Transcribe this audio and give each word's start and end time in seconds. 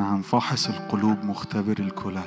نعم 0.00 0.22
فاحص 0.22 0.68
القلوب 0.68 1.24
مختبر 1.24 1.78
الكلى. 1.78 2.22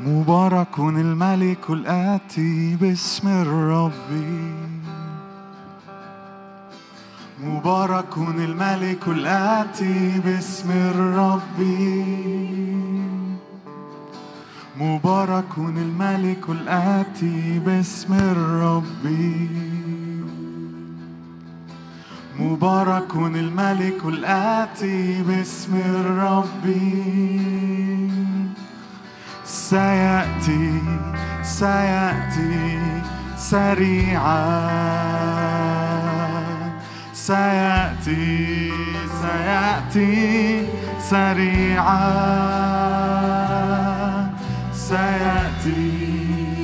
مبارك 0.00 0.78
الملك 0.78 1.70
الآتي 1.70 2.76
باسم 2.76 3.28
الرب. 3.28 4.63
مبارك 7.64 8.16
الملك 8.16 9.08
الآتي 9.08 10.20
باسم 10.24 10.70
الرب. 10.70 11.60
مبارك 14.80 15.58
الملك 15.58 16.48
الآتي 16.48 17.58
باسم 17.66 18.12
الرب. 18.14 19.04
مبارك 22.38 23.14
الملك 23.16 24.04
الآتي 24.04 25.22
باسم 25.22 25.76
الرب. 25.76 26.64
سيأتي 29.44 30.80
سيأتي 31.42 32.78
سريعا. 33.36 35.13
سيأتي 37.26 38.72
سيأتي 39.22 40.66
سريعا. 41.00 42.04
سيأتي 44.72 45.86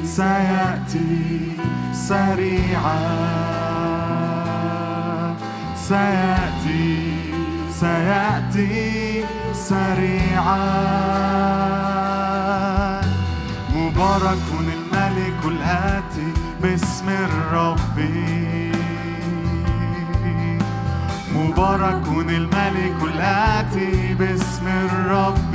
سيأتي 0.05 1.57
سريعا. 1.93 3.01
سيأتي 5.89 7.13
سيأتي 7.81 9.25
سريعا. 9.55 10.61
مبارك 13.77 14.47
الملك 14.61 15.41
الآتي 15.45 16.00
مبارك 21.61 22.09
الملك 22.09 23.03
الآتي 23.03 24.15
باسم 24.15 24.67
الرب. 24.67 25.55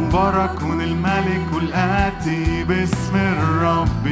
مبارك 0.00 0.62
الملك 0.62 1.50
الآتي 1.62 2.64
باسم 2.64 3.16
الرب. 3.16 4.06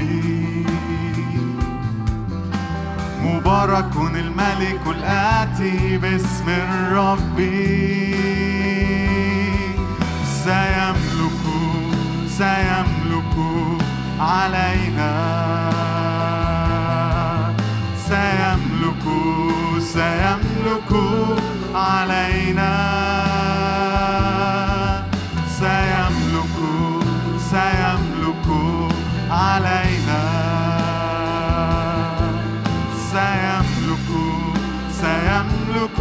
مبارك 3.23 3.97
الملك 3.97 4.81
الآتي 4.87 5.99
باسم 5.99 6.49
الرب. 6.49 7.39
سيملك 10.45 11.43
سيملك 12.29 13.37
علينا. 14.21 15.64
سيملك 19.81 20.91
علينا. 21.75 22.75
سيملك 25.61 26.57
سيملك 27.51 28.47
علينا. 29.31 30.23
سيملك 33.13 34.09
سيملك 35.01 35.99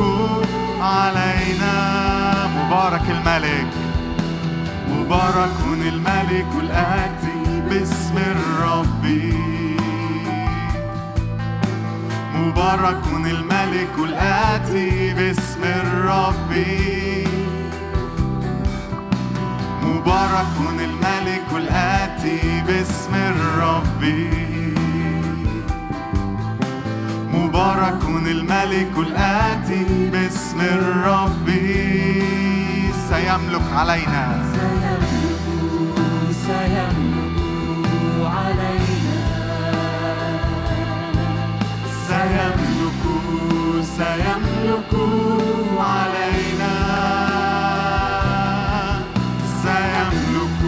علينا. 0.81 1.73
مبارك 2.57 3.07
الملك 3.09 3.71
مبارك 4.89 5.59
الملك 5.71 6.51
الآتي 6.59 7.61
باسم 7.69 8.17
الرب 8.17 9.03
مبارك 12.43 13.03
الملك 13.25 13.95
الآتي 13.99 15.13
باسم 15.13 15.63
الرب. 15.63 16.51
مبارك 19.83 20.55
الملك 20.79 21.47
الآتي 21.51 22.63
باسم 22.67 23.13
الرب. 23.15 24.03
مبارك 27.33 28.01
الملك 28.03 28.93
الآتي 28.97 29.85
باسم 30.13 30.59
الرب. 30.61 31.47
سيملك 33.09 33.67
علينا. 33.75 34.25
سيملك 34.53 34.92
سيملك 42.23 43.03
سيملك 43.97 44.93
علينا. 45.79 46.75
سيملك 49.63 50.61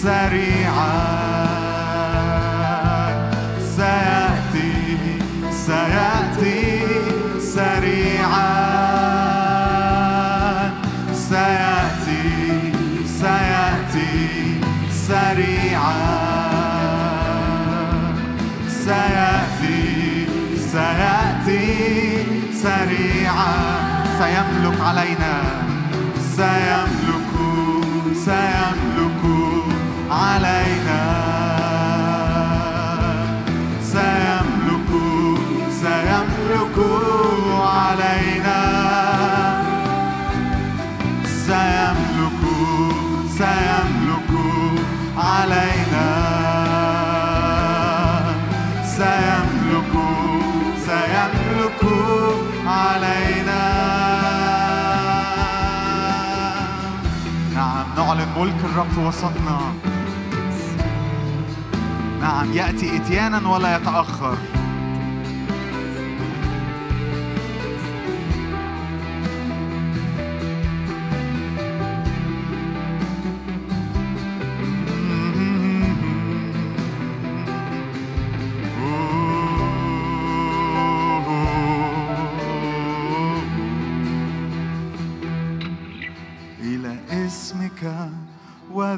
سريعا. 0.03 1.28
علينا. 24.81 25.41
سيملك 26.35 27.31
سيملك 28.25 28.58
الرب 58.79 58.91
في 58.91 58.99
وسطنا 58.99 59.59
نعم 62.21 62.53
يأتي 62.53 62.97
إتيانا 62.97 63.49
ولا 63.49 63.75
يتأخر. 63.75 64.37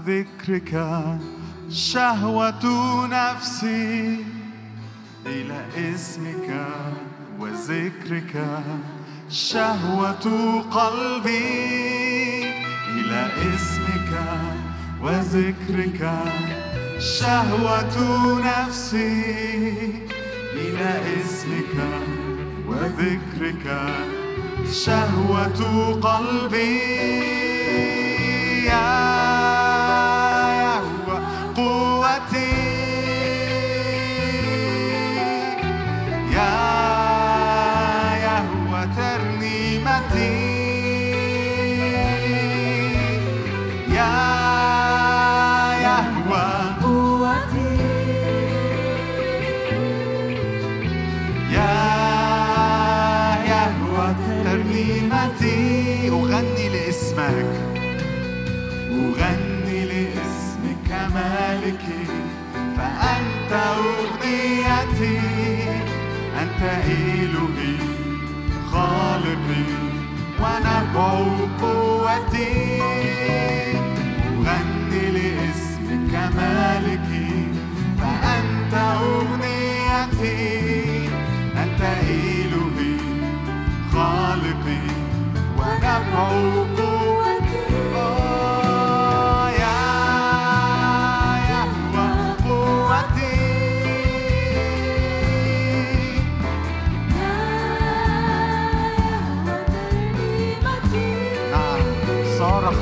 وذكرك 0.05 0.85
شهوة 1.69 2.65
نفسي 3.07 4.25
إلى 5.25 5.65
اسمك 5.77 6.49
وذكرك 7.39 8.45
شهوة 9.29 10.25
قلبي 10.71 12.45
إلى 12.97 13.27
اسمك 13.53 14.11
وذكرك 15.01 16.09
شهوة 16.99 17.95
نفسي 18.45 19.23
إلى 20.53 21.01
اسمك 21.21 21.75
وذكرك 22.67 23.65
شهوة 24.71 25.61
قلبي 26.01 26.79
يا 28.65 29.20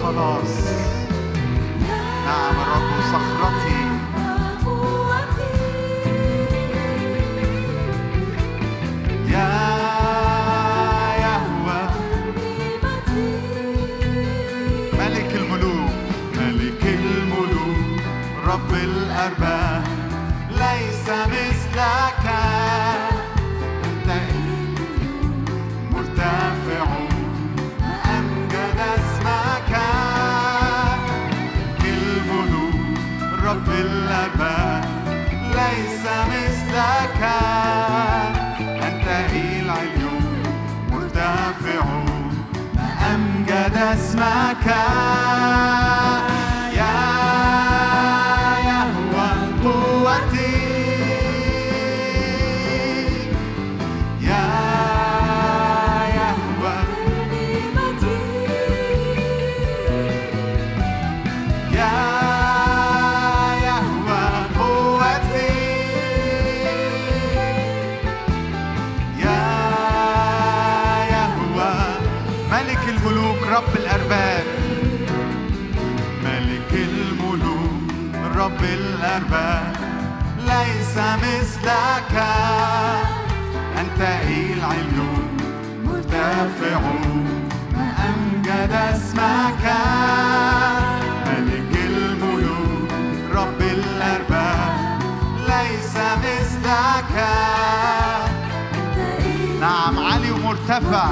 خلاص. 0.04 0.56
نعم 2.26 2.56
الرب 2.62 2.92
صخرتي. 3.12 3.82
يا 9.28 9.52
يهوى. 11.26 11.82
ملك 15.00 15.32
الملوك 15.36 15.92
ملك 16.38 16.84
الملوك 16.84 18.02
رب 18.48 18.74
الأرباب 18.74 19.84
ليس 20.52 21.10
مثلك. 21.10 22.09
أمجد 43.90 44.00
اسمك 44.00 44.59
رب 78.40 78.64
الأرباب 78.64 79.76
ليس 80.38 80.98
مثلك. 80.98 82.24
أنت 83.80 84.02
العليون 84.58 85.38
مرتفع 85.86 86.80
أمجد 88.10 88.72
اسمك. 88.72 89.64
ملك 91.28 91.74
الملوك 91.86 92.92
رب 93.34 93.62
الأرباب 93.62 95.00
ليس 95.48 95.96
مثلك. 96.24 97.16
نعم 99.62 100.00
عالي 100.00 100.32
ومرتفع 100.32 101.10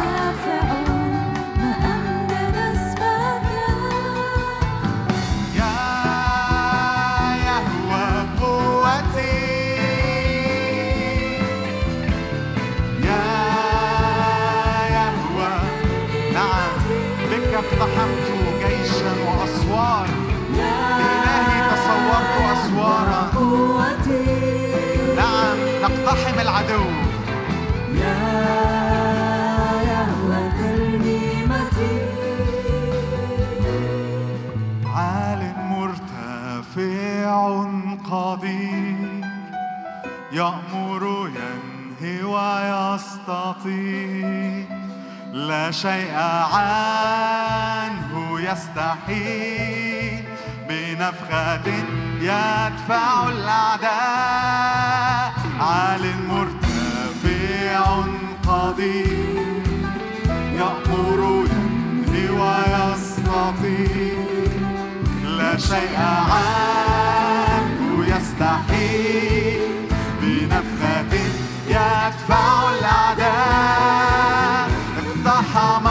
يأمر 40.38 41.30
ينهي 41.36 42.24
ويستطيع. 42.24 43.66
لا 45.34 45.72
شيء 45.72 46.14
عنه 46.54 48.12
يستحيل. 48.40 50.24
بنفخة 50.70 51.68
يدفع 52.22 53.30
الأعداء. 53.30 53.88
عال 55.60 56.04
مرتفع 56.28 58.04
قدير. 58.48 59.64
يأمر 60.54 61.46
ينهي 61.52 62.30
ويستطيع. 62.30 63.48
لا 65.24 65.58
شيء 65.58 65.98
عنه 66.32 68.06
يستحيل. 68.08 69.87
يدفع 71.68 72.70
الأعداء 72.80 74.70
اقتحم 74.98 75.87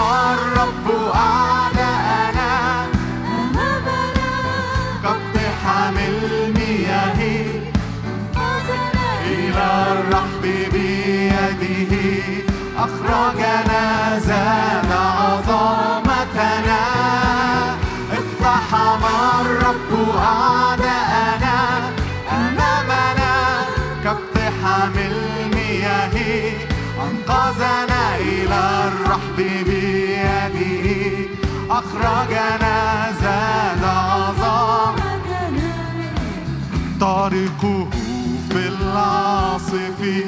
العاصف 39.76 40.25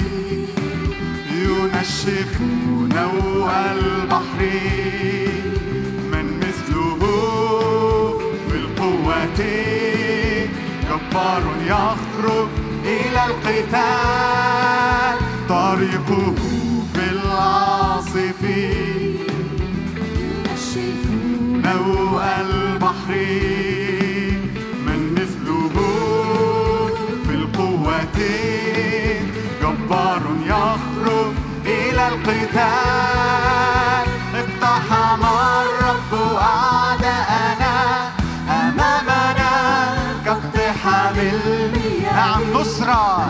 ينشف 1.33 2.40
نوء 2.95 3.50
البحر. 3.73 4.40
من 6.12 6.26
مثله 6.40 7.00
في 8.49 8.57
القوة 8.57 9.40
جبار 10.88 11.43
يخرج 11.67 12.49
إلى 12.85 13.21
القتال. 13.26 15.17
طريقه 15.49 16.35
في 16.95 17.05
العاصف 17.12 18.43
نشف 20.45 21.02
نوء 21.64 22.23
البحر. 22.40 23.12
من 24.87 25.00
مثله 25.12 25.76
في 27.26 27.35
القوة 27.35 28.48
القتال. 32.28 34.06
اقتحم 34.35 35.23
الرب 35.25 36.12
أعداءنا 36.40 37.75
أمامنا 38.50 39.52
كاقتحام 40.25 41.14
المياه 41.18 42.12
نعم 42.14 42.42
نصرة 42.54 43.26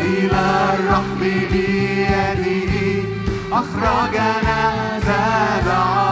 إلى 0.00 0.74
الرحب 0.74 1.20
بيده 1.20 3.08
أخرجنا 3.52 4.72
زاد 5.06 5.68
عظمتنا 5.68 6.09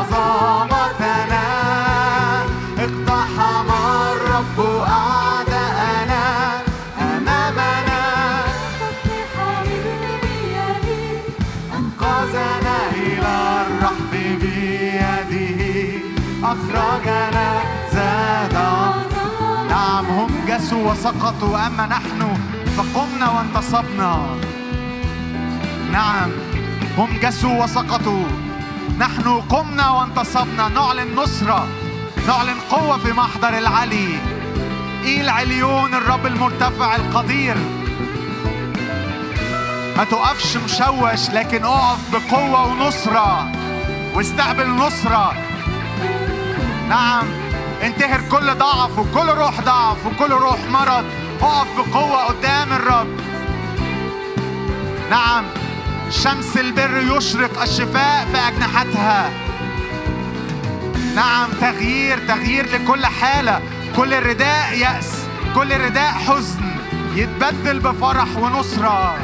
هم 20.59 20.65
جسوا 20.65 20.93
وسقطوا 20.93 21.67
أما 21.67 21.87
نحن 21.87 22.39
فقمنا 22.77 23.29
وانتصبنا. 23.31 24.27
نعم 25.93 26.31
هم 26.99 27.19
جسوا 27.23 27.65
وسقطوا. 27.65 28.25
نحن 28.99 29.41
قمنا 29.41 29.91
وانتصبنا. 29.91 30.69
نعلن 30.69 31.15
نصرة 31.17 31.69
نعلن 32.29 32.57
قوة 32.71 32.99
في 32.99 33.13
محضر 33.13 33.59
العلي. 33.59 34.19
إيل 35.05 35.29
عليون 35.29 35.95
الرب 35.95 36.27
المرتفع 36.27 36.97
القدير؟ 36.97 37.57
ما 39.97 40.05
تقفش 40.05 40.57
مشوش 40.57 41.31
لكن 41.31 41.65
اقف 41.65 41.99
بقوة 42.13 42.67
ونصرة. 42.67 43.53
واستقبل 44.15 44.69
نصرة. 44.69 45.33
نعم. 46.89 47.48
انتهر 47.83 48.21
كل 48.31 48.55
ضعف 48.55 48.99
وكل 48.99 49.29
روح 49.29 49.61
ضعف 49.61 50.07
وكل 50.07 50.31
روح 50.31 50.59
مرض. 50.71 51.05
اقف 51.43 51.67
بقوة 51.77 52.25
قدام 52.25 52.73
الرب. 52.73 53.21
نعم 55.11 55.45
شمس 56.11 56.57
البر 56.57 57.17
يشرق 57.17 57.63
الشفاء 57.63 58.27
في 58.33 58.39
أجنحتها. 58.49 59.31
نعم 61.15 61.49
تغيير 61.61 62.19
تغيير 62.29 62.67
لكل 62.73 63.07
حالة. 63.07 63.61
كل 63.97 64.23
رداء 64.23 64.79
يأس 64.79 65.27
كل 65.55 65.81
رداء 65.81 66.13
حزن. 66.13 66.63
يتبدل 67.15 67.79
بفرح 67.81 68.37
ونصرة. 68.37 69.19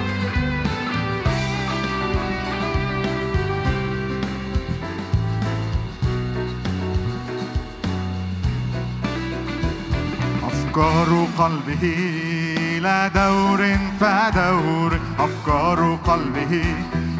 أفكار 10.74 11.26
قلبه 11.38 11.84
إلى 12.58 13.10
دور 13.14 13.60
فدور. 14.00 15.00
أفكار 15.18 15.98
قلبه 16.06 16.64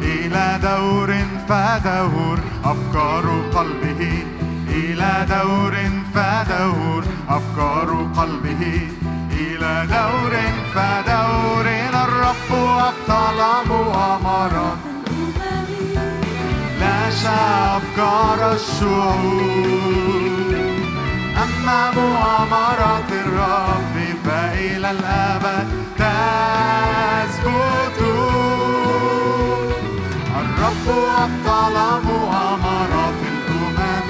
إلى 0.01 0.59
دور 0.63 1.09
فدور. 1.49 2.39
أفكار 2.65 3.25
قلبه 3.55 4.23
إلى 4.67 5.11
دور 5.29 5.75
فدور. 6.15 7.03
أفكار 7.29 7.89
قلبه 8.17 8.63
إلى 9.31 9.87
دور 9.87 10.33
فدور. 10.73 11.65
الرب 12.03 12.51
أبطل 12.51 13.39
مؤامرات 13.69 14.77
الأمم 15.05 16.19
لا 16.79 16.95
أفكار 17.77 18.39
الشعوب. 18.53 20.05
أما 21.43 21.91
مؤامرة 21.91 22.74
الأبد. 24.99 25.67
تثبت. 25.97 27.55
الرب 30.39 30.87
أبطل 31.19 32.07
مؤامرات 32.07 33.19
الأمم. 33.21 34.09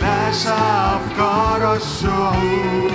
لاش 0.00 0.46
أفكار 0.46 1.74
الشعوب. 1.74 2.90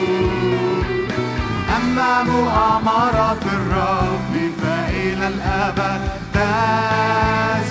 أما 1.77 2.23
مؤامرة 2.23 3.41
الرب 3.53 4.51
فإلى 4.61 5.27
الأبد. 5.27 6.01
تثبت. 6.33 7.70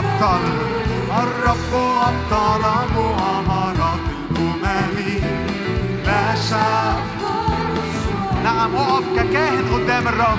أبطل. 0.00 0.44
الرب 1.22 1.72
أبطل 2.08 2.64
مؤامرات 2.96 4.04
الأمم. 4.30 4.96
لا 6.06 6.34
شاء. 6.50 6.94
نعم 8.44 8.76
أقف 8.76 9.04
ككاهن 9.16 9.64
قدام 9.74 10.08
الرب. 10.08 10.38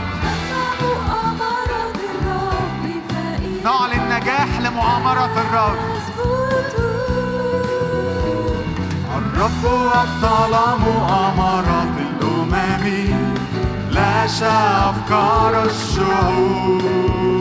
نعلن 3.63 4.03
نجاح 4.15 4.59
لمؤامرة 4.59 5.33
الرب. 5.43 5.79
الرب 9.17 9.63
أبطل 10.01 10.53
مؤامرات 10.85 11.95
الأمم. 11.97 12.85
لاش 13.91 14.43
أفكار 14.43 15.63
الشعوب. 15.63 17.40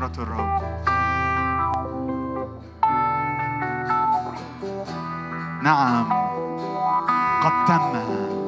لمؤامرة 0.00 0.22
الرب. 0.22 0.60
نعم 5.62 6.06
قد 7.42 7.64
تم 7.68 8.39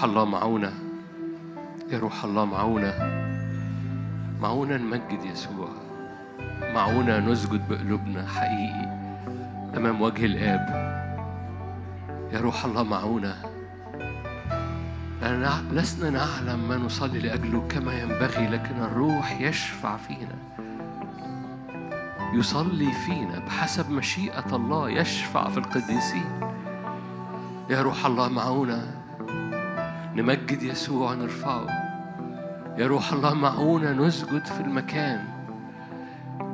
روح 0.00 0.08
الله 0.08 0.24
معونا 0.24 0.72
يا 1.90 1.98
روح 1.98 2.24
الله 2.24 2.44
معونا 2.44 2.92
معونا 4.40 4.76
نمجد 4.76 5.24
يسوع. 5.24 5.68
معونا 6.74 7.20
نسجد 7.20 7.68
بقلوبنا 7.68 8.26
حقيقي 8.26 8.86
أمام 9.76 10.02
وجه 10.02 10.26
الآب. 10.26 10.64
يا 12.32 12.40
روح 12.40 12.64
الله 12.64 12.82
معونا 12.82 13.36
لسنا 15.72 16.10
نعلم 16.10 16.68
ما 16.68 16.76
نصلي 16.76 17.18
لأجله 17.18 17.68
كما 17.68 18.00
ينبغي 18.00 18.46
لكن 18.48 18.82
الروح 18.82 19.40
يشفع 19.40 19.96
فينا. 19.96 20.36
يصلي 22.34 22.92
فينا 22.92 23.38
بحسب 23.38 23.90
مشيئة 23.90 24.56
الله 24.56 24.90
يشفع 24.90 25.48
في 25.48 25.58
القديسين. 25.58 26.40
يا 27.70 27.82
روح 27.82 28.06
الله 28.06 28.28
معونا 28.28 28.99
نمجد 30.20 30.62
يسوع 30.62 31.14
نرفعه 31.14 31.66
يا 32.78 32.86
روح 32.86 33.12
الله 33.12 33.34
معونا 33.34 33.92
نسجد 33.92 34.44
في 34.44 34.60
المكان 34.60 35.24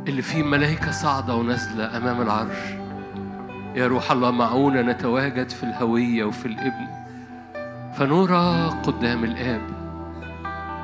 اللي 0.08 0.22
فيه 0.22 0.42
ملائكة 0.42 0.90
صاعدة 0.90 1.34
ونازلة 1.34 1.96
أمام 1.96 2.22
العرش. 2.22 2.58
يا 3.74 3.86
روح 3.86 4.12
الله 4.12 4.30
معونا 4.30 4.82
نتواجد 4.82 5.50
في 5.50 5.62
الهوية 5.64 6.24
وفي 6.24 6.46
الإبن. 6.46 6.86
فنرى 7.94 8.68
قدام 8.82 9.24
الآب. 9.24 9.60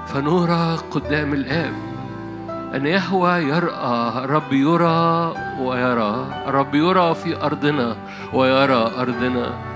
فنرى 0.07 0.77
قدام 0.91 1.33
الآب. 1.33 1.75
أن 2.75 2.87
يهوى 2.87 3.33
يرأى 3.33 4.27
رب 4.27 4.53
يرى 4.53 5.35
ويرى. 5.61 6.43
رب 6.47 6.75
يرى 6.75 7.15
في 7.15 7.43
أرضنا 7.43 7.97
ويرى 8.33 8.91
أرضنا. 8.99 9.72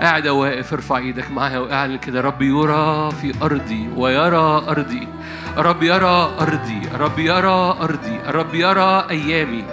قاعد 0.00 0.28
واقف 0.28 0.72
ارفع 0.72 0.96
إيدك 0.96 1.30
معايا 1.30 1.58
واعلن 1.58 1.96
كده 1.98 2.20
رب 2.20 2.42
يرى 2.42 3.10
في 3.20 3.34
أرضي 3.42 3.88
ويرى 3.96 4.64
أرضي 4.68 5.08
رب 5.56 5.82
يرى 5.82 6.30
أرضي 6.40 6.80
رب 6.98 7.18
يرى 7.18 7.76
أرضي 7.80 8.20
رب 8.26 8.54
يرى 8.54 9.06
أيامي 9.10 9.64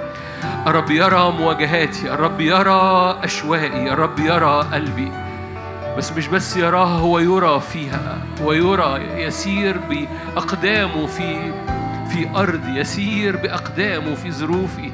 الرب 0.67 0.91
يرى 0.91 1.31
مواجهاتي 1.31 2.13
الرب 2.13 2.41
يرى 2.41 3.19
أشوائي 3.23 3.93
الرب 3.93 4.19
يرى 4.19 4.67
قلبي 4.73 5.11
بس 5.97 6.11
مش 6.11 6.27
بس 6.27 6.57
يراها 6.57 6.99
هو 6.99 7.19
يرى 7.19 7.59
فيها 7.59 8.17
ويرى 8.43 9.01
يسير 9.23 9.77
بأقدامه 9.77 11.07
في 11.07 11.51
في 12.09 12.29
أرضي 12.35 12.79
يسير 12.79 13.37
بأقدامه 13.37 14.15
في 14.15 14.31
ظروفي. 14.31 14.91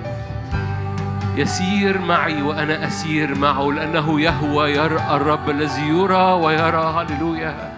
يسير 1.40 1.98
معي 2.02 2.42
وأنا 2.42 2.88
أسير 2.88 3.36
معه 3.38 3.72
لأنه 3.72 4.22
يهوى 4.22 4.72
يرى 4.72 5.00
الرب 5.12 5.50
الذي 5.50 5.88
يرى 5.88 6.32
ويرى. 6.32 7.06
هللويا. 7.10 7.72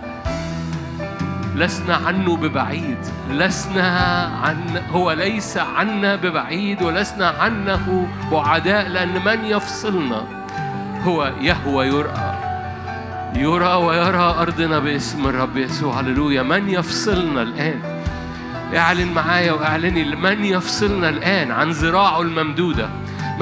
لسنا 1.55 1.95
عنه 1.95 2.37
ببعيد 2.37 2.97
لسنا 3.29 3.89
عن 4.43 4.57
هو 4.91 5.11
ليس 5.11 5.57
عنا 5.57 6.15
ببعيد 6.15 6.81
ولسنا 6.81 7.27
عنه 7.27 8.07
بعداء 8.31 8.87
لأن 8.87 9.25
من 9.25 9.45
يفصلنا؟ 9.45 10.23
هو 11.03 11.31
يهوى 11.41 11.87
يرى 11.87 12.37
يرى 13.35 13.73
ويرى 13.75 14.35
أرضنا 14.39 14.79
باسم 14.79 15.27
الرب 15.27 15.57
يسوع. 15.57 15.99
هللويا. 15.99 16.43
من 16.43 16.69
يفصلنا 16.69 17.41
الآن؟ 17.41 17.81
اعلن 18.75 19.13
معايا 19.13 19.51
وأعلني 19.51 20.15
من 20.15 20.45
يفصلنا 20.45 21.09
الآن 21.09 21.51
عن 21.51 21.69
ذراعه 21.69 22.21
الممدودة؟ 22.21 22.89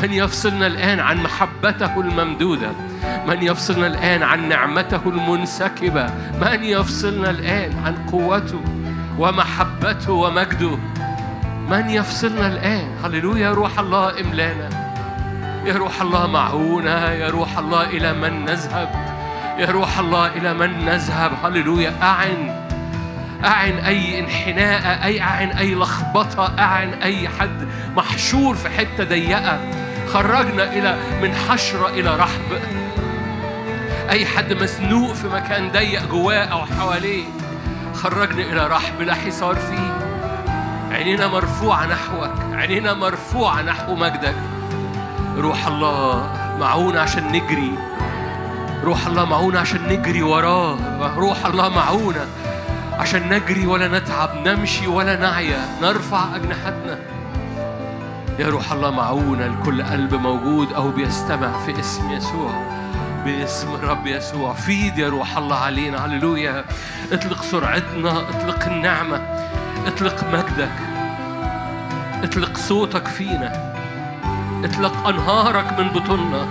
من 0.04 0.14
يفصلنا 0.14 0.68
الآن 0.68 1.00
عن 1.00 1.24
محبته 1.24 2.00
الممدودة؟ 2.00 2.72
من 3.28 3.44
يفصلنا 3.44 3.88
الآن 3.88 4.24
عن 4.24 4.50
نعمته 4.50 5.02
المنسكبة؟ 5.06 6.06
من 6.42 6.64
يفصلنا 6.64 7.30
الآن 7.30 7.72
عن 7.86 7.96
قوته 8.12 8.62
ومحبته 9.18 10.12
ومجده؟ 10.12 10.78
من 11.70 11.90
يفصلنا 11.90 12.48
الآن؟ 12.48 12.88
هللويا 13.04 13.48
يا 13.48 13.54
روح 13.54 13.80
الله 13.80 14.22
إملانا. 14.22 14.70
يا 15.66 15.74
روح 15.74 16.02
الله 16.02 16.28
معونا 16.28 17.14
يا 17.14 17.30
روح 17.30 17.58
الله 17.58 17.84
إلى 17.84 18.14
من 18.14 18.46
نذهب؟ 18.46 18.90
يا 19.58 19.72
روح 19.72 20.00
الله 20.00 20.28
إلى 20.28 20.54
من 20.54 20.86
نذهب؟ 20.86 21.32
هللويا 21.44 21.94
أعن. 22.02 22.66
أعن 23.46 23.74
أي 23.74 24.20
انحناء 24.20 25.06
أي 25.06 25.22
أعن 25.22 25.50
أي 25.50 25.76
لخبطة 25.76 26.54
أعن 26.60 26.94
أي 26.94 27.30
حد 27.30 27.68
محشور 27.96 28.56
في 28.56 28.70
حتة 28.70 29.04
ضيقة. 29.04 29.60
خرجنا 30.14 30.74
إلى 30.74 30.98
من 31.22 31.36
حشرة 31.36 31.90
إلى 31.90 32.16
رحب. 32.16 32.60
أي 34.10 34.26
حد 34.26 34.54
مزنوق 34.54 35.14
في 35.14 35.28
مكان 35.28 35.72
ضيق 35.72 36.06
جواه 36.12 36.44
أو 36.46 36.66
حواليه 36.66 37.24
خرجنا 37.94 38.44
إلى 38.44 38.68
رحب 38.68 39.02
لا 39.02 39.14
حصار 39.14 39.56
فيه. 39.56 39.98
عينينا 40.92 41.28
مرفوعة 41.28 41.86
نحوك 41.86 42.32
عينينا 42.54 42.94
مرفوعة 42.94 43.62
نحو 43.62 43.96
مجدك. 43.96 44.36
روح 45.38 45.68
الله 45.68 46.32
معونا 46.60 47.02
عشان 47.02 47.28
نجري. 47.28 47.72
روح 48.84 49.08
الله 49.08 49.26
معونا 49.26 49.60
عشان 49.60 49.88
نجري 49.88 50.22
وراه. 50.22 50.78
روح 51.18 51.46
الله 51.46 51.70
معونا 51.70 52.26
عشان 53.00 53.34
نجري 53.34 53.66
ولا 53.66 53.88
نتعب 54.00 54.48
نمشي 54.48 54.88
ولا 54.88 55.16
نعيا. 55.16 55.70
نرفع 55.82 56.36
أجنحتنا. 56.36 57.00
يا 58.40 58.48
روح 58.48 58.72
الله 58.72 58.92
معونا 58.92 59.44
لكل 59.44 59.84
قلب 59.84 60.14
موجود 60.14 60.74
أو 60.74 60.92
بيستمع 60.92 61.66
في 61.66 61.80
اسم 61.80 62.12
يسوع 62.12 62.52
باسم 63.26 63.76
الرب 63.76 64.08
يسوع. 64.08 64.54
فيد 64.54 64.98
يا 64.98 65.10
روح 65.10 65.38
الله 65.38 65.56
علينا 65.56 66.06
هللويا. 66.06 66.66
اطلق 67.12 67.44
سرعتنا 67.44 68.30
اطلق 68.30 68.66
النعمة 68.68 69.22
اطلق 69.88 70.24
مجدك 70.34 70.72
اطلق 72.24 72.58
صوتك 72.58 73.08
فينا 73.08 73.74
اطلق 74.64 75.08
أنهارك 75.08 75.80
من 75.80 75.88
بطوننا 75.88 76.48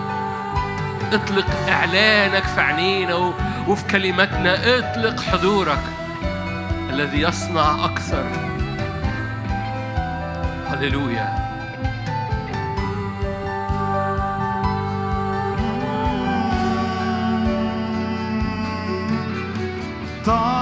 اطلق 1.13 1.47
إعلانك 1.69 2.45
في 2.45 2.61
عينينا 2.61 3.35
وفي 3.69 3.85
كلماتنا. 3.85 4.79
اطلق 4.79 5.21
حضورك 5.21 5.83
الذي 6.91 7.21
يصنع 7.21 7.85
أكثر. 7.85 8.25
هللويا. 10.67 11.38
thought 20.29 20.58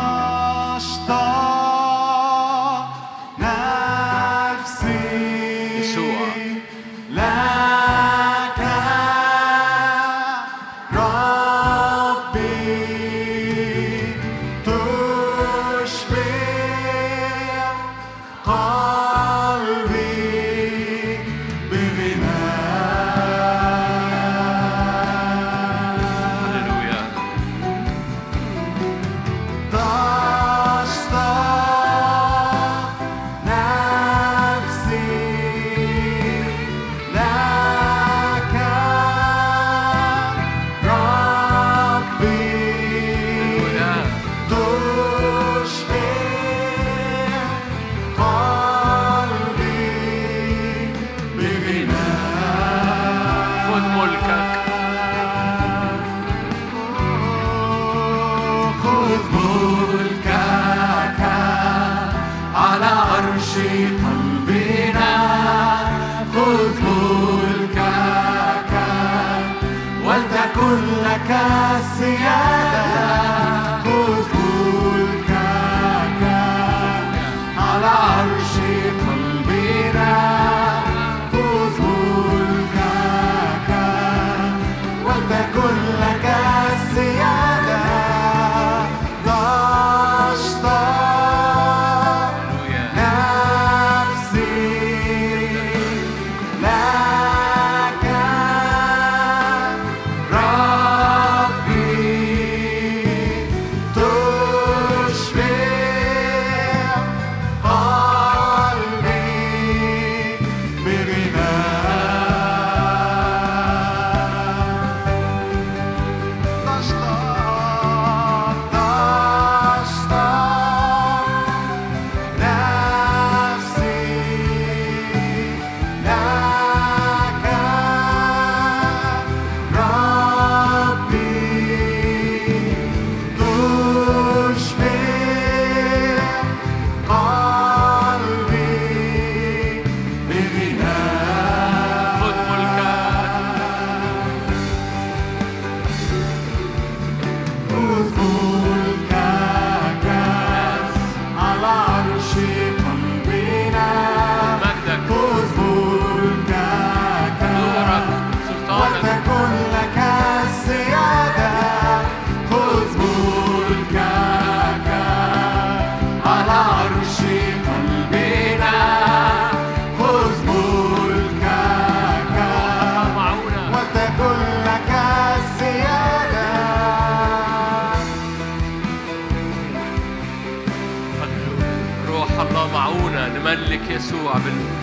يسوع 183.96 184.36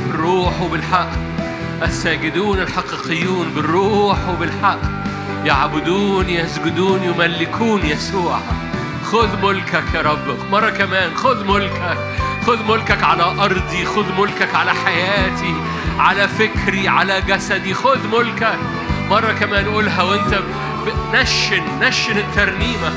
بالروح 0.07 0.61
وبالحق. 0.61 1.09
الساجدون 1.83 2.59
الحقيقيون 2.59 3.53
بالروح 3.55 4.17
وبالحق. 4.29 4.79
يعبدون 5.45 6.29
يسجدون 6.29 7.03
يملكون 7.03 7.85
يسوع. 7.85 8.39
خذ 9.11 9.41
ملكك 9.43 9.83
يا 9.93 10.01
رب. 10.01 10.51
مرة 10.51 10.69
كمان 10.69 11.15
خذ 11.15 11.43
ملكك. 11.45 11.97
خذ 12.45 12.63
ملكك 12.63 13.03
على 13.03 13.23
أرضي 13.23 13.85
خذ 13.85 14.21
ملكك 14.21 14.55
على 14.55 14.73
حياتي 14.73 15.55
على 15.99 16.27
فكري 16.27 16.87
على 16.87 17.21
جسدي. 17.21 17.73
خذ 17.73 18.07
ملكك. 18.07 18.57
مرة 19.09 19.31
كمان 19.31 19.65
قولها 19.65 20.03
وانت 20.03 20.39
نشن 21.13 21.63
نشن 21.81 22.17
الترنيمة 22.17 22.91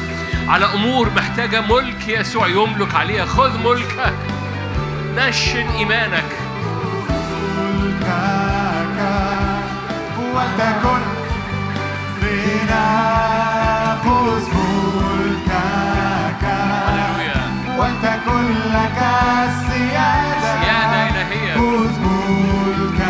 على 0.48 0.64
أمور 0.64 1.10
محتاجة 1.16 1.60
ملك 1.60 2.08
يسوع 2.08 2.48
يملك 2.48 2.94
عليها. 2.94 3.24
خذ 3.24 3.58
ملكك. 3.64 4.14
نشن 5.16 5.68
إيمانك. 5.68 6.24
ملكك 15.56 16.44
هللويا 16.44 17.42
ولتكن 17.78 18.46
لك 18.74 19.00
السيادة. 19.48 20.50
سيادة 20.60 21.00
إلهية. 21.10 21.54
خذ 21.54 21.94
ملكك. 22.00 23.00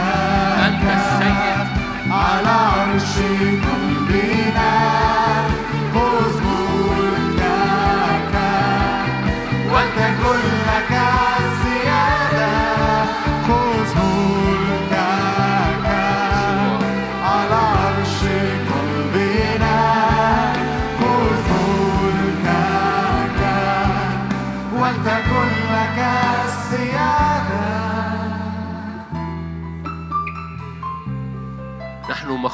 أنت 0.66 0.84
السيد. 0.96 1.66
على 2.10 2.48
عرش 2.48 3.14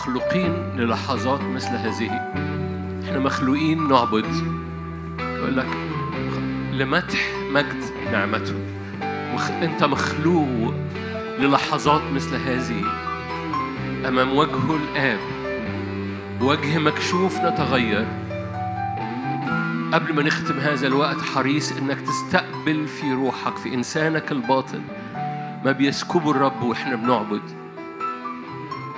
مخلوقين 0.02 0.52
للحظات 0.76 1.40
مثل 1.40 1.68
هذه. 1.68 2.10
إحنا 3.04 3.18
مخلوقين 3.18 3.88
نعبد. 3.88 4.34
يقول 5.20 5.56
لك 5.56 5.66
لمدح 6.72 7.32
مجد 7.50 7.84
نعمته. 8.12 8.54
مخ... 9.34 9.50
أنت 9.50 9.84
مخلوق 9.84 10.74
للحظات 11.38 12.02
مثل 12.12 12.36
هذه. 12.36 12.84
أمام 14.08 14.36
وجهه 14.36 14.76
الآب 14.76 15.18
بوجه 16.40 16.78
مكشوف 16.78 17.38
نتغير. 17.38 18.06
قبل 19.92 20.14
ما 20.14 20.22
نختم 20.22 20.58
هذا 20.58 20.86
الوقت 20.86 21.20
حريص 21.20 21.72
إنك 21.72 21.98
تستقبل 22.00 22.86
في 22.86 23.12
روحك 23.12 23.56
في 23.56 23.74
إنسانك 23.74 24.32
الباطن. 24.32 24.82
ما 25.64 25.72
بيسكبه 25.72 26.30
الرب 26.30 26.62
وإحنا 26.62 26.96
بنعبد. 26.96 27.61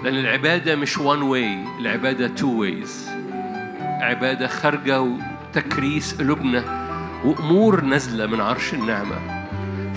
لأن 0.04 0.18
العبادة 0.18 0.76
مش 0.76 0.98
one 0.98 1.22
way 1.22 1.58
العبادة 1.80 2.28
two 2.28 2.48
ways 2.48 3.10
عبادة 4.00 4.46
خارجه 4.46 5.00
وتكريس 5.00 6.14
قلوبنا 6.14 6.64
وأمور 7.24 7.80
نازلة 7.80 8.26
من 8.26 8.40
عرش 8.40 8.74
النعمة. 8.74 9.46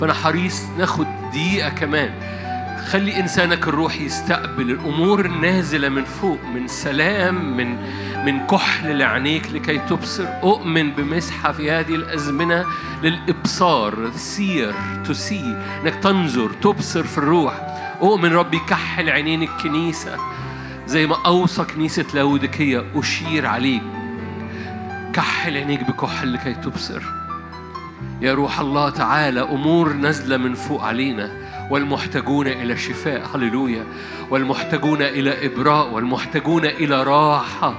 فأنا 0.00 0.12
حريص 0.12 0.62
ناخد 0.78 1.06
دقيقة 1.32 1.68
كمان. 1.68 2.10
خلي 2.86 3.20
إنسانك 3.20 3.68
الروحي 3.68 4.04
يستقبل 4.04 4.70
الأمور 4.70 5.24
النازلة 5.24 5.88
من 5.88 6.04
فوق 6.04 6.38
من 6.54 6.68
سلام 6.68 7.56
من 7.56 7.76
من 8.28 8.46
كحل 8.46 8.98
لعينيك 8.98 9.52
لكي 9.52 9.78
تبصر. 9.78 10.26
أؤمن 10.42 10.90
بمسحة 10.90 11.52
في 11.52 11.70
هذه 11.70 11.94
الأزمنة 11.94 12.64
للإبصار 13.02 14.10
سير 14.16 14.74
تسي 15.04 15.56
إنك 15.82 15.94
تنظر 15.94 16.50
تبصر 16.52 17.02
في 17.02 17.18
الروح. 17.18 17.54
أؤمن 18.02 18.32
ربي 18.32 18.58
كحل 18.58 19.10
عينين 19.10 19.42
الكنيسة. 19.42 20.16
زي 20.86 21.06
ما 21.06 21.16
أوصى 21.26 21.64
كنيسة 21.64 22.04
لاوديكية 22.14 22.84
أشير 22.94 23.46
عليك. 23.46 23.82
كحل 25.12 25.56
عينيك 25.56 25.90
بكحل 25.90 26.32
لكي 26.32 26.54
تبصر. 26.54 27.02
يا 28.20 28.34
روح 28.34 28.60
الله 28.60 28.90
تعالى 28.90 29.40
أمور 29.40 29.92
نازلة 29.92 30.36
من 30.36 30.54
فوق 30.54 30.82
علينا. 30.84 31.30
والمحتاجون 31.70 32.46
إلى 32.46 32.76
شفاء 32.76 33.36
هللويا. 33.36 33.84
والمحتاجون 34.30 35.02
إلى 35.02 35.46
إبراء 35.46 35.90
والمحتاجون 35.90 36.64
إلى 36.64 37.02
راحة. 37.02 37.74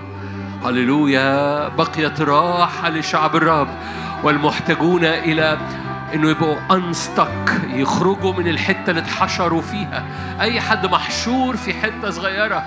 هللويا 0.65 1.67
بقيت 1.67 2.21
راحة 2.21 2.89
لشعب 2.89 3.35
الرب 3.35 3.67
والمحتاجون 4.23 5.05
إلى 5.05 5.57
إنه 6.13 6.29
يبقوا 6.29 6.55
انستك 6.71 7.61
يخرجوا 7.67 8.33
من 8.33 8.47
الحتة 8.47 8.89
اللي 8.89 9.01
اتحشروا 9.01 9.61
فيها. 9.61 10.03
أي 10.41 10.61
حد 10.61 10.85
محشور 10.85 11.57
في 11.57 11.73
حتة 11.73 12.09
صغيرة. 12.09 12.65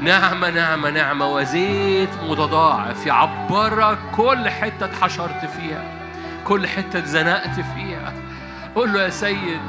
نعمة 0.00 0.50
نعمة 0.50 0.90
نعمة 0.90 1.26
وزيت 1.26 2.10
متضاعف 2.28 3.06
يعبرك 3.06 3.98
كل 4.16 4.48
حتة 4.48 4.84
اتحشرت 4.84 5.44
فيها 5.44 5.82
كل 6.44 6.66
حتة 6.66 6.98
اتزنقت 6.98 7.60
فيها. 7.74 8.12
قول 8.74 8.92
له 8.92 9.02
يا 9.02 9.10
سيد 9.10 9.60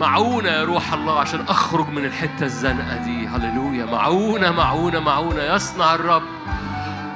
معونة 0.00 0.48
يا 0.48 0.64
روح 0.64 0.92
الله 0.92 1.20
عشان 1.20 1.40
أخرج 1.48 1.88
من 1.88 2.04
الحتة 2.04 2.44
الزنقة 2.44 2.96
دي. 2.96 3.26
هللويا 3.26 3.84
معونة 3.84 4.50
معونة 4.50 5.00
معونة. 5.00 5.42
يصنع 5.42 5.94
الرب. 5.94 6.22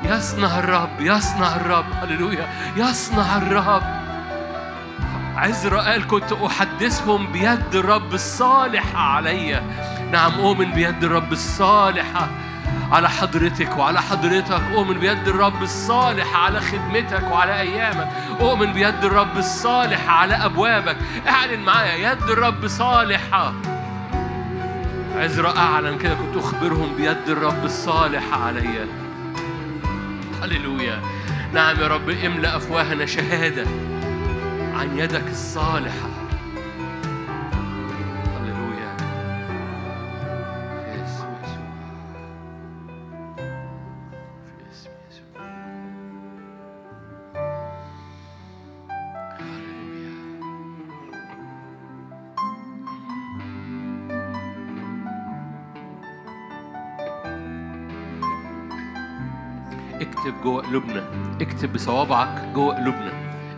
يصنع 0.04 0.58
الرب 0.58 1.00
يصنع 1.00 1.56
الرب. 1.56 1.84
هللويا. 2.02 2.48
يصنع 2.76 3.36
الرب. 3.36 3.82
عزرا 5.36 5.80
قال 5.80 6.06
كنت 6.06 6.32
أحدثهم 6.32 7.26
بيد 7.32 7.74
الرب 7.74 8.14
الصالحة 8.14 8.98
عليا 8.98 9.62
نعم 10.12 10.32
أؤمن 10.32 10.70
بيد 10.70 11.04
الرب 11.04 11.32
الصالحة 11.32 12.28
على 12.92 13.10
حضرتك 13.10 13.78
وعلى 13.78 14.02
حضرتك. 14.02 14.62
أؤمن 14.74 14.98
بيد 14.98 15.28
الرب 15.28 15.62
الصالح 15.62 16.36
على 16.36 16.60
خدمتك 16.60 17.22
وعلى 17.32 17.60
أيامك. 17.60 18.08
أؤمن 18.40 18.72
بيد 18.72 19.04
الرب 19.04 19.38
الصالح 19.38 20.08
على 20.08 20.34
أبوابك. 20.34 20.96
اعلن 21.28 21.60
معايا 21.60 22.12
يد 22.12 22.22
الرب 22.22 22.66
صالحة. 22.66 23.52
عزرا 25.16 25.58
أعلن 25.58 25.98
كده 25.98 26.14
كنت 26.14 26.36
أخبرهم 26.36 26.96
بيد 26.96 27.28
الرب 27.28 27.64
الصالحة 27.64 28.44
عليا 28.44 28.86
هللويا. 30.44 31.02
نعم 31.52 31.80
يا 31.80 31.86
رب 31.86 32.10
املأ 32.10 32.56
أفواهنا 32.56 33.06
شهادة 33.06 33.66
عن 34.74 34.98
يدك 34.98 35.28
الصالحة. 35.30 36.13
جوه 60.44 60.62
قلوبنا 60.62 61.04
اكتب 61.40 61.72
بصوابعك 61.72 62.44
جوه 62.54 62.74
قلوبنا 62.76 63.12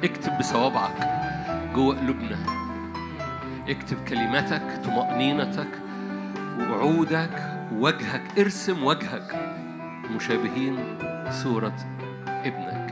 اكتب 0.04 0.38
بصوابعك 0.38 1.08
جوه 1.74 1.98
قلوبنا 2.00 2.38
اكتب 3.68 4.04
كلماتك 4.08 4.80
طمأنينتك 4.84 5.68
ووعودك 6.58 7.52
وجهك. 7.72 8.38
ارسم 8.38 8.84
وجهك. 8.84 9.56
مشابهين 10.16 10.76
صورة 11.30 11.76
ابنك. 12.26 12.85